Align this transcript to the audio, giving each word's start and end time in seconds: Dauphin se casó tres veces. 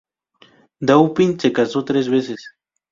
Dauphin 0.81 1.37
se 1.39 1.53
casó 1.53 1.85
tres 1.85 2.09
veces. 2.09 2.43